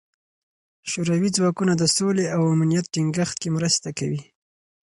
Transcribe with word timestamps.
شوروي 0.91 1.29
ځواکونه 1.37 1.73
د 1.77 1.83
سولې 1.97 2.25
او 2.35 2.41
امنیت 2.53 2.85
ټینګښت 2.93 3.35
کې 3.41 3.49
مرسته 3.57 3.89
کوي. 3.99 4.21